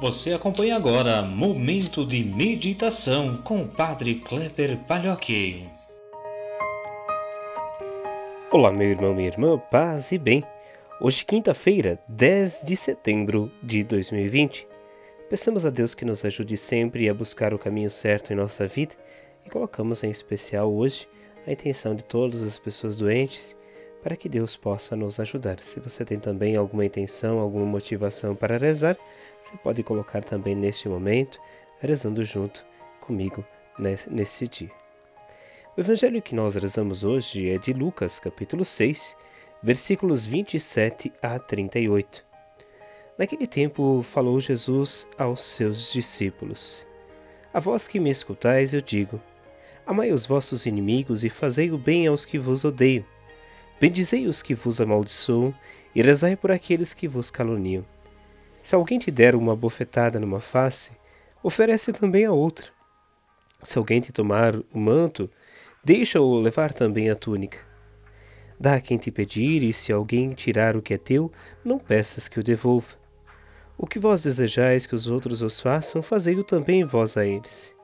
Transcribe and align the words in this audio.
Você 0.00 0.32
acompanha 0.32 0.76
agora 0.76 1.22
Momento 1.22 2.06
de 2.06 2.22
Meditação 2.22 3.42
com 3.42 3.62
o 3.62 3.68
Padre 3.68 4.14
Kleber 4.20 4.78
Palhoque. 4.86 5.68
Olá, 8.48 8.70
meu 8.70 8.90
irmão, 8.90 9.12
minha 9.12 9.26
irmã, 9.26 9.58
paz 9.58 10.12
e 10.12 10.18
bem. 10.18 10.44
Hoje, 11.00 11.24
quinta-feira, 11.24 11.98
10 12.06 12.62
de 12.64 12.76
setembro 12.76 13.50
de 13.60 13.82
2020. 13.82 14.68
Peçamos 15.28 15.66
a 15.66 15.70
Deus 15.70 15.96
que 15.96 16.04
nos 16.04 16.24
ajude 16.24 16.56
sempre 16.56 17.08
a 17.08 17.14
buscar 17.14 17.52
o 17.52 17.58
caminho 17.58 17.90
certo 17.90 18.32
em 18.32 18.36
nossa 18.36 18.68
vida 18.68 18.94
e 19.44 19.50
colocamos 19.50 20.04
em 20.04 20.10
especial 20.10 20.72
hoje 20.72 21.08
a 21.44 21.50
intenção 21.50 21.96
de 21.96 22.04
todas 22.04 22.42
as 22.42 22.56
pessoas 22.56 22.96
doentes 22.96 23.56
para 24.02 24.16
que 24.16 24.28
Deus 24.28 24.56
possa 24.56 24.94
nos 24.94 25.18
ajudar. 25.18 25.60
Se 25.60 25.80
você 25.80 26.04
tem 26.04 26.18
também 26.18 26.56
alguma 26.56 26.84
intenção, 26.84 27.40
alguma 27.40 27.66
motivação 27.66 28.34
para 28.34 28.56
rezar, 28.56 28.96
você 29.40 29.56
pode 29.56 29.82
colocar 29.82 30.22
também 30.22 30.54
neste 30.54 30.88
momento, 30.88 31.40
rezando 31.80 32.24
junto 32.24 32.64
comigo 33.00 33.44
nesse 34.10 34.46
dia. 34.46 34.70
O 35.76 35.80
evangelho 35.80 36.22
que 36.22 36.34
nós 36.34 36.54
rezamos 36.54 37.04
hoje 37.04 37.50
é 37.50 37.58
de 37.58 37.72
Lucas, 37.72 38.18
capítulo 38.18 38.64
6, 38.64 39.16
versículos 39.62 40.24
27 40.24 41.12
a 41.22 41.38
38. 41.38 42.24
Naquele 43.16 43.46
tempo 43.46 44.02
falou 44.02 44.38
Jesus 44.38 45.08
aos 45.16 45.40
seus 45.40 45.92
discípulos: 45.92 46.86
A 47.52 47.60
vós 47.60 47.88
que 47.88 47.98
me 47.98 48.10
escutais, 48.10 48.74
eu 48.74 48.80
digo: 48.80 49.20
Amai 49.86 50.12
os 50.12 50.26
vossos 50.26 50.66
inimigos 50.66 51.24
e 51.24 51.28
fazei 51.28 51.70
o 51.70 51.78
bem 51.78 52.06
aos 52.06 52.24
que 52.24 52.38
vos 52.38 52.64
odeiam 52.64 53.04
Bendizei 53.80 54.26
os 54.26 54.42
que 54.42 54.54
vos 54.54 54.80
amaldiçoam 54.80 55.54
e 55.94 56.02
rezai 56.02 56.36
por 56.36 56.50
aqueles 56.50 56.92
que 56.92 57.06
vos 57.06 57.30
caluniam. 57.30 57.84
Se 58.62 58.74
alguém 58.74 58.98
te 58.98 59.10
der 59.10 59.34
uma 59.34 59.54
bofetada 59.54 60.18
numa 60.18 60.40
face, 60.40 60.92
oferece 61.42 61.92
também 61.92 62.24
a 62.24 62.32
outra. 62.32 62.66
Se 63.62 63.78
alguém 63.78 64.00
te 64.00 64.12
tomar 64.12 64.54
o 64.72 64.78
manto, 64.78 65.30
deixa-o 65.82 66.40
levar 66.40 66.72
também 66.72 67.08
a 67.08 67.16
túnica. 67.16 67.58
Dá 68.58 68.74
a 68.74 68.80
quem 68.80 68.98
te 68.98 69.10
pedir, 69.10 69.62
e 69.62 69.72
se 69.72 69.92
alguém 69.92 70.30
tirar 70.30 70.76
o 70.76 70.82
que 70.82 70.94
é 70.94 70.98
teu, 70.98 71.30
não 71.64 71.78
peças 71.78 72.26
que 72.26 72.40
o 72.40 72.42
devolva. 72.42 72.96
O 73.76 73.86
que 73.86 74.00
vós 74.00 74.24
desejais 74.24 74.86
que 74.86 74.96
os 74.96 75.06
outros 75.06 75.40
os 75.40 75.60
façam, 75.60 76.02
fazei-o 76.02 76.42
também 76.42 76.82
vós 76.82 77.16
a 77.16 77.24
eles. 77.24 77.74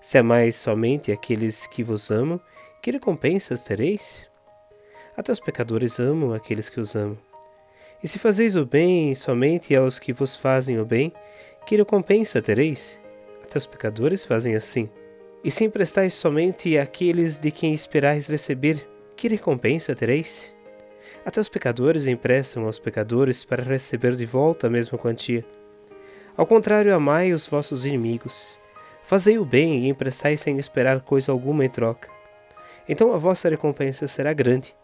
Se 0.00 0.18
amais 0.18 0.56
somente 0.56 1.10
aqueles 1.10 1.66
que 1.66 1.82
vos 1.82 2.10
amam, 2.10 2.38
que 2.82 2.90
recompensas 2.90 3.64
tereis? 3.64 4.26
Até 5.16 5.30
os 5.30 5.38
pecadores 5.38 6.00
amam 6.00 6.34
aqueles 6.34 6.68
que 6.68 6.80
os 6.80 6.96
amam. 6.96 7.16
E 8.02 8.08
se 8.08 8.18
fazeis 8.18 8.56
o 8.56 8.66
bem 8.66 9.14
somente 9.14 9.74
aos 9.74 9.98
que 9.98 10.12
vos 10.12 10.36
fazem 10.36 10.78
o 10.80 10.84
bem, 10.84 11.12
que 11.66 11.76
recompensa 11.76 12.42
tereis? 12.42 13.00
Até 13.42 13.56
os 13.56 13.66
pecadores 13.66 14.24
fazem 14.24 14.56
assim. 14.56 14.90
E 15.42 15.50
se 15.50 15.64
emprestais 15.64 16.14
somente 16.14 16.76
àqueles 16.76 17.38
de 17.38 17.50
quem 17.50 17.72
esperais 17.72 18.26
receber, 18.26 18.86
que 19.16 19.28
recompensa 19.28 19.94
tereis? 19.94 20.52
Até 21.24 21.40
os 21.40 21.48
pecadores 21.48 22.08
emprestam 22.08 22.66
aos 22.66 22.78
pecadores 22.78 23.44
para 23.44 23.62
receber 23.62 24.16
de 24.16 24.26
volta 24.26 24.66
a 24.66 24.70
mesma 24.70 24.98
quantia. 24.98 25.44
Ao 26.36 26.44
contrário, 26.44 26.94
amai 26.94 27.32
os 27.32 27.46
vossos 27.46 27.86
inimigos. 27.86 28.58
Fazei 29.04 29.38
o 29.38 29.44
bem 29.44 29.84
e 29.84 29.88
emprestai 29.88 30.36
sem 30.36 30.58
esperar 30.58 31.00
coisa 31.02 31.30
alguma 31.30 31.64
em 31.64 31.68
troca. 31.68 32.10
Então 32.88 33.14
a 33.14 33.16
vossa 33.16 33.48
recompensa 33.48 34.08
será 34.08 34.32
grande 34.32 34.74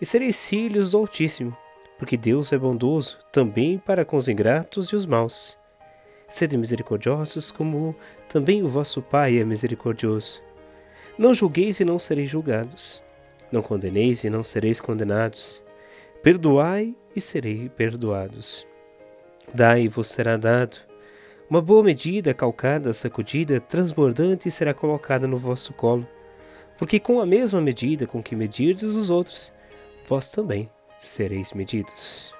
e 0.00 0.06
sereis 0.06 0.48
filhos 0.48 0.92
do 0.92 0.98
Altíssimo, 0.98 1.56
porque 1.98 2.16
Deus 2.16 2.52
é 2.52 2.58
bondoso 2.58 3.18
também 3.30 3.78
para 3.78 4.04
com 4.04 4.16
os 4.16 4.28
ingratos 4.28 4.88
e 4.88 4.96
os 4.96 5.04
maus. 5.04 5.58
Sede 6.28 6.56
misericordiosos, 6.56 7.50
como 7.50 7.94
também 8.28 8.62
o 8.62 8.68
vosso 8.68 9.02
Pai 9.02 9.38
é 9.38 9.44
misericordioso. 9.44 10.40
Não 11.18 11.34
julgueis 11.34 11.80
e 11.80 11.84
não 11.84 11.98
sereis 11.98 12.30
julgados. 12.30 13.02
Não 13.50 13.60
condeneis 13.60 14.22
e 14.22 14.30
não 14.30 14.44
sereis 14.44 14.80
condenados. 14.80 15.62
Perdoai 16.22 16.94
e 17.14 17.20
sereis 17.20 17.68
perdoados. 17.76 18.66
Dai 19.52 19.82
e 19.82 19.88
vos 19.88 20.06
será 20.06 20.36
dado. 20.36 20.76
Uma 21.50 21.60
boa 21.60 21.82
medida, 21.82 22.32
calcada, 22.32 22.92
sacudida, 22.92 23.60
transbordante 23.60 24.48
será 24.50 24.72
colocada 24.72 25.26
no 25.26 25.36
vosso 25.36 25.72
colo. 25.72 26.06
Porque 26.78 27.00
com 27.00 27.20
a 27.20 27.26
mesma 27.26 27.60
medida 27.60 28.06
com 28.06 28.22
que 28.22 28.36
medirdes 28.36 28.94
os 28.94 29.10
outros, 29.10 29.52
vós 30.10 30.32
também 30.32 30.68
sereis 30.98 31.52
medidos. 31.52 32.34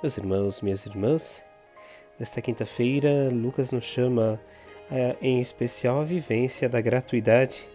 Meus 0.00 0.16
irmãos, 0.16 0.62
minhas 0.62 0.86
irmãs, 0.86 1.42
nesta 2.20 2.40
quinta-feira, 2.40 3.28
Lucas 3.32 3.72
nos 3.72 3.82
chama 3.82 4.40
eh, 4.92 5.16
em 5.20 5.40
especial 5.40 5.98
a 5.98 6.04
vivência 6.04 6.68
da 6.68 6.80
gratuidade. 6.80 7.68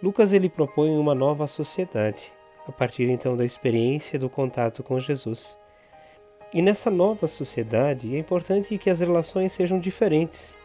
Lucas 0.00 0.32
ele 0.32 0.48
propõe 0.48 0.96
uma 0.96 1.12
nova 1.12 1.48
sociedade, 1.48 2.32
a 2.68 2.70
partir 2.70 3.10
então 3.10 3.36
da 3.36 3.44
experiência 3.44 4.16
do 4.16 4.30
contato 4.30 4.84
com 4.84 5.00
Jesus. 5.00 5.58
E 6.52 6.62
nessa 6.62 6.88
nova 6.88 7.26
sociedade 7.26 8.14
é 8.14 8.18
importante 8.20 8.78
que 8.78 8.88
as 8.88 9.00
relações 9.00 9.52
sejam 9.52 9.80
diferentes, 9.80 10.56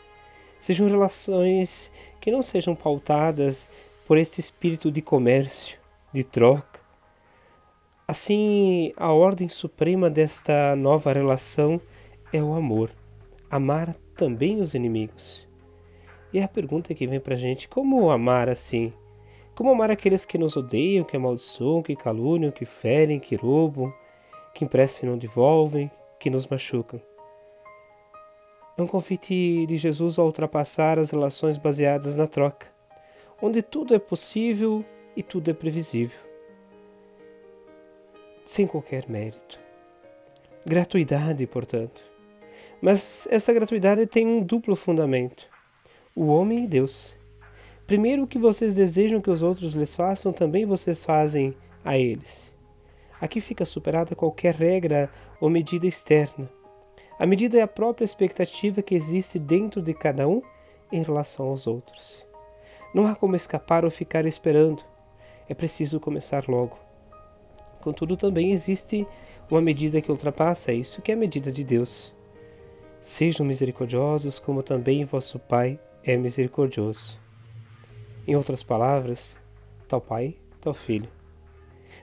sejam 0.60 0.88
relações 0.88 1.92
que 2.22 2.30
não 2.30 2.44
sejam 2.44 2.76
pautadas 2.76 3.68
por 4.06 4.20
este 4.20 4.40
espírito 4.40 4.92
de 4.92 5.02
comércio, 5.02 5.80
de 6.14 6.24
troca. 6.24 6.80
Assim, 8.08 8.92
a 8.98 9.12
ordem 9.14 9.48
suprema 9.48 10.10
desta 10.10 10.76
nova 10.76 11.14
relação 11.14 11.80
é 12.34 12.42
o 12.42 12.54
amor. 12.54 12.92
Amar 13.50 13.96
também 14.16 14.62
os 14.62 14.74
inimigos. 14.74 15.48
E 16.34 16.40
a 16.40 16.48
pergunta 16.48 16.94
que 16.94 17.08
vem 17.08 17.20
para 17.20 17.36
a 17.36 17.38
gente: 17.38 17.68
como 17.68 18.10
amar 18.10 18.50
assim? 18.50 18.94
Como 19.56 19.72
amar 19.72 19.92
aqueles 19.92 20.26
que 20.26 20.38
nos 20.38 20.56
odeiam, 20.56 21.04
que 21.04 21.18
amaldiçoam, 21.18 21.84
que 21.84 21.96
caluniam, 21.96 22.52
que 22.52 22.66
ferem, 22.66 23.20
que 23.20 23.36
roubam, 23.36 23.94
que 24.54 24.64
emprestam 24.64 25.08
e 25.08 25.12
não 25.12 25.18
devolvem, 25.18 25.92
que 26.20 26.30
nos 26.30 26.48
machucam? 26.48 27.02
É 28.78 28.82
um 28.82 28.88
convite 28.88 29.66
de 29.68 29.76
Jesus 29.76 30.18
a 30.18 30.24
ultrapassar 30.24 30.98
as 30.98 31.12
relações 31.12 31.58
baseadas 31.58 32.16
na 32.16 32.26
troca, 32.26 32.68
onde 33.42 33.62
tudo 33.62 33.94
é 33.94 34.00
possível 34.00 34.86
e 35.20 35.24
tudo 35.24 35.52
é 35.52 35.54
previsível, 35.54 36.18
sem 38.46 38.66
qualquer 38.66 39.10
mérito. 39.10 39.60
Gratuidade, 40.66 41.46
portanto. 41.46 42.02
Mas 42.82 43.28
essa 43.30 43.52
gratuidade 43.52 44.08
tem 44.08 44.26
um 44.26 44.42
duplo 44.42 44.78
fundamento: 44.78 45.50
o 46.16 46.28
homem 46.28 46.64
e 46.64 46.68
Deus. 46.68 47.18
Primeiro, 47.86 48.24
o 48.24 48.28
que 48.28 48.40
vocês 48.40 48.76
desejam 48.76 49.20
que 49.20 49.30
os 49.30 49.44
outros 49.44 49.74
lhes 49.74 49.94
façam, 49.94 50.32
também 50.32 50.66
vocês 50.66 51.04
fazem 51.04 51.54
a 51.84 51.98
eles. 51.98 52.56
Aqui 53.20 53.42
fica 53.42 53.66
superada 53.66 54.16
qualquer 54.16 54.56
regra 54.56 55.12
ou 55.42 55.50
medida 55.50 55.86
externa. 55.86 56.50
A 57.20 57.26
medida 57.26 57.58
é 57.58 57.62
a 57.62 57.68
própria 57.68 58.06
expectativa 58.06 58.82
que 58.82 58.96
existe 58.96 59.38
dentro 59.38 59.82
de 59.82 59.94
cada 59.94 60.26
um 60.30 60.42
em 60.90 61.04
relação 61.04 61.50
aos 61.50 61.68
outros. 61.68 62.26
Não 62.94 63.06
há 63.06 63.14
como 63.16 63.36
escapar 63.36 63.84
ou 63.84 63.92
ficar 63.92 64.26
esperando 64.26 64.82
é 65.50 65.54
preciso 65.56 66.00
começar 66.00 66.48
logo. 66.48 66.80
Contudo, 67.82 68.16
também 68.16 68.52
existe 68.52 69.06
uma 69.50 69.60
medida 69.60 70.00
que 70.00 70.12
ultrapassa 70.12 70.72
isso, 70.72 71.02
que 71.02 71.12
é 71.12 71.16
a 71.16 71.18
medida 71.18 71.52
de 71.52 71.64
Deus. 71.64 72.14
Sejam 73.02 73.46
misericordiosos, 73.46 74.38
como 74.38 74.62
também 74.62 75.04
vosso 75.04 75.40
Pai 75.40 75.80
é 76.04 76.16
misericordioso. 76.16 77.20
Em 78.28 78.36
outras 78.36 78.62
palavras, 78.62 79.40
tal 79.88 80.00
Pai, 80.00 80.36
tal 80.62 80.74
Filho. 80.74 81.10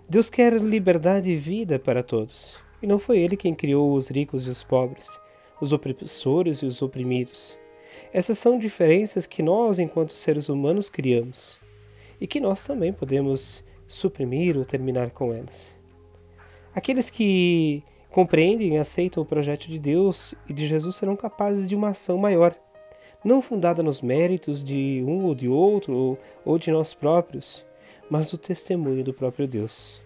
Deus 0.09 0.29
quer 0.29 0.55
liberdade 0.55 1.31
e 1.31 1.37
vida 1.37 1.79
para 1.79 2.03
todos, 2.03 2.59
e 2.83 2.87
não 2.87 2.99
foi 2.99 3.19
Ele 3.19 3.37
quem 3.37 3.55
criou 3.55 3.95
os 3.95 4.09
ricos 4.09 4.47
e 4.47 4.51
os 4.51 4.65
pobres, 4.65 5.21
os 5.61 5.73
opressores 5.73 6.59
e 6.59 6.67
os 6.67 6.83
oprimidos. 6.83 7.57
Essas 8.13 8.39
são 8.39 8.59
diferenças 8.59 9.27
que 9.27 9.43
nós, 9.43 9.79
enquanto 9.79 10.13
seres 10.13 10.49
humanos, 10.49 10.89
criamos 10.91 11.61
e 12.21 12.27
que 12.27 12.41
nós 12.41 12.67
também 12.67 12.93
podemos 12.93 13.65
suprimir 13.87 14.57
ou 14.57 14.65
terminar 14.65 15.11
com 15.11 15.33
elas. 15.33 15.79
Aqueles 16.75 17.09
que 17.09 17.83
compreendem 18.11 18.75
e 18.75 18.79
aceitam 18.79 19.23
o 19.23 19.27
projeto 19.27 19.69
de 19.69 19.79
Deus 19.79 20.35
e 20.49 20.53
de 20.53 20.67
Jesus 20.67 20.97
serão 20.97 21.17
capazes 21.17 21.69
de 21.69 21.75
uma 21.75 21.91
ação 21.91 22.19
maior, 22.19 22.55
não 23.25 23.43
fundada 23.43 23.83
nos 23.83 24.01
méritos 24.01 24.63
de 24.63 25.03
um 25.07 25.25
ou 25.25 25.35
de 25.35 25.49
outro 25.49 26.19
ou, 26.45 26.59
de 26.59 26.71
nós 26.71 26.95
próprios, 26.95 27.65
mas 28.11 28.31
do 28.31 28.39
testemunho 28.39 29.03
do 29.03 29.13
próprio 29.13 29.49
Deus. 29.49 30.01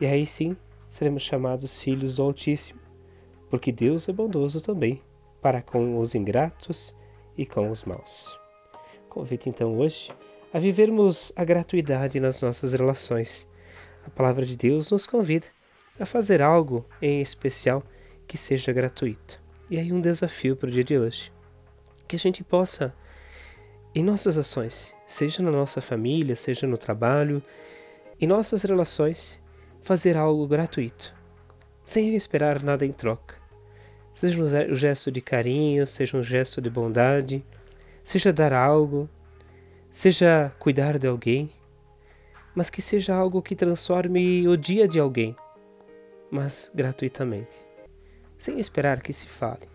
E 0.00 0.06
aí 0.06 0.26
sim 0.26 0.56
seremos 0.88 1.22
chamados 1.22 1.80
filhos 1.80 2.16
do 2.16 2.22
Altíssimo, 2.22 2.80
porque 3.48 3.72
Deus 3.72 4.08
é 4.08 4.12
bondoso 4.12 4.60
também 4.60 5.00
para 5.40 5.62
com 5.62 5.98
os 5.98 6.14
ingratos 6.14 6.94
e 7.36 7.46
com 7.46 7.70
os 7.70 7.84
maus. 7.84 8.38
Convido 9.08 9.48
então 9.48 9.78
hoje 9.78 10.10
a 10.52 10.58
vivermos 10.58 11.32
a 11.34 11.44
gratuidade 11.44 12.20
nas 12.20 12.42
nossas 12.42 12.74
relações. 12.74 13.48
A 14.04 14.10
palavra 14.10 14.44
de 14.44 14.56
Deus 14.56 14.90
nos 14.90 15.06
convida 15.06 15.46
a 15.98 16.04
fazer 16.04 16.42
algo 16.42 16.84
em 17.00 17.22
especial 17.22 17.82
que 18.26 18.36
seja 18.36 18.72
gratuito. 18.72 19.40
E 19.70 19.78
aí, 19.78 19.90
um 19.90 20.00
desafio 20.00 20.54
para 20.54 20.68
o 20.68 20.70
dia 20.70 20.84
de 20.84 20.98
hoje: 20.98 21.32
que 22.06 22.16
a 22.16 22.18
gente 22.18 22.44
possa, 22.44 22.94
em 23.94 24.04
nossas 24.04 24.36
ações, 24.36 24.94
seja 25.06 25.42
na 25.42 25.50
nossa 25.50 25.80
família, 25.80 26.36
seja 26.36 26.66
no 26.66 26.76
trabalho, 26.76 27.42
em 28.20 28.26
nossas 28.26 28.62
relações, 28.62 29.40
fazer 29.80 30.16
algo 30.16 30.46
gratuito, 30.46 31.14
sem 31.82 32.14
esperar 32.14 32.62
nada 32.62 32.84
em 32.84 32.92
troca. 32.92 33.36
Seja 34.12 34.42
um 34.42 34.74
gesto 34.74 35.10
de 35.10 35.22
carinho, 35.22 35.86
seja 35.86 36.18
um 36.18 36.22
gesto 36.22 36.60
de 36.60 36.68
bondade, 36.68 37.42
seja 38.04 38.30
dar 38.30 38.52
algo, 38.52 39.08
seja 39.92 40.50
cuidar 40.58 40.98
de 40.98 41.06
alguém, 41.06 41.50
mas 42.54 42.70
que 42.70 42.80
seja 42.80 43.14
algo 43.14 43.42
que 43.42 43.54
transforme 43.54 44.48
o 44.48 44.56
dia 44.56 44.88
de 44.88 44.98
alguém, 44.98 45.36
mas 46.30 46.72
gratuitamente, 46.74 47.64
sem 48.38 48.58
esperar 48.58 49.02
que 49.02 49.12
se 49.12 49.26
fale, 49.26 49.68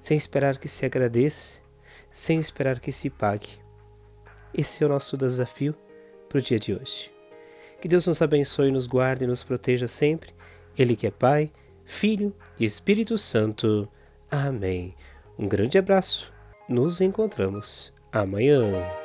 sem 0.00 0.16
esperar 0.16 0.58
que 0.58 0.68
se 0.68 0.84
agradeça, 0.84 1.60
sem 2.10 2.38
esperar 2.38 2.80
que 2.80 2.90
se 2.90 3.08
pague. 3.08 3.60
Esse 4.52 4.82
é 4.82 4.86
o 4.86 4.90
nosso 4.90 5.16
desafio 5.16 5.74
para 6.28 6.38
o 6.38 6.42
dia 6.42 6.58
de 6.58 6.74
hoje. 6.74 7.10
Que 7.80 7.88
Deus 7.88 8.06
nos 8.06 8.22
abençoe, 8.22 8.72
nos 8.72 8.86
guarde 8.86 9.24
e 9.24 9.26
nos 9.26 9.44
proteja 9.44 9.86
sempre. 9.86 10.34
Ele 10.76 10.96
que 10.96 11.06
é 11.06 11.10
Pai, 11.10 11.52
Filho 11.84 12.34
e 12.58 12.64
Espírito 12.64 13.18
Santo. 13.18 13.88
Amém. 14.30 14.94
Um 15.38 15.46
grande 15.46 15.76
abraço. 15.76 16.32
Nos 16.68 17.00
encontramos 17.00 17.92
amanhã. 18.12 19.03